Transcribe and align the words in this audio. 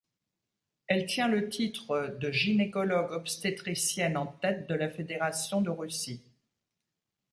Elle 0.87 1.05
tient 1.05 1.27
le 1.27 1.47
titre 1.47 2.17
de 2.19 2.31
gynécologue 2.31 3.11
obstétricienne 3.11 4.17
en 4.17 4.25
tête 4.25 4.67
de 4.67 4.73
la 4.73 4.89
fédération 4.89 5.61
de 5.61 5.69
Russie. 5.69 6.23